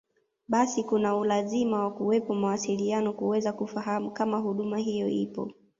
[0.47, 5.51] Basi kuna ulazima wa kuwepo mawasiliano kuweza kufahamu kama huduma hiyo ipo